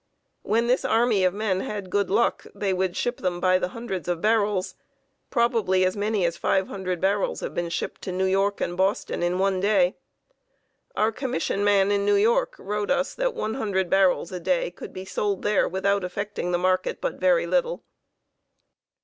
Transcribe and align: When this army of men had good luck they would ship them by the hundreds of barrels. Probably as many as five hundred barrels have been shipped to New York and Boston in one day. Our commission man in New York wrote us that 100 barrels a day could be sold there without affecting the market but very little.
When 0.41 0.65
this 0.65 0.83
army 0.83 1.23
of 1.23 1.31
men 1.31 1.59
had 1.59 1.91
good 1.91 2.09
luck 2.09 2.47
they 2.55 2.73
would 2.73 2.97
ship 2.97 3.17
them 3.17 3.39
by 3.39 3.59
the 3.59 3.67
hundreds 3.67 4.07
of 4.07 4.19
barrels. 4.19 4.73
Probably 5.29 5.85
as 5.85 5.95
many 5.95 6.25
as 6.25 6.37
five 6.37 6.67
hundred 6.69 6.99
barrels 6.99 7.41
have 7.41 7.53
been 7.53 7.69
shipped 7.69 8.01
to 8.01 8.11
New 8.11 8.25
York 8.25 8.61
and 8.61 8.75
Boston 8.75 9.21
in 9.21 9.37
one 9.37 9.59
day. 9.59 9.95
Our 10.95 11.11
commission 11.11 11.63
man 11.63 11.91
in 11.91 12.03
New 12.03 12.15
York 12.15 12.55
wrote 12.57 12.89
us 12.89 13.13
that 13.13 13.35
100 13.35 13.91
barrels 13.91 14.31
a 14.31 14.39
day 14.39 14.71
could 14.71 14.91
be 14.91 15.05
sold 15.05 15.43
there 15.43 15.69
without 15.69 16.03
affecting 16.03 16.51
the 16.51 16.57
market 16.57 16.99
but 16.99 17.19
very 17.19 17.45
little. 17.45 17.83